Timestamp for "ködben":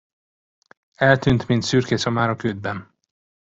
2.35-2.95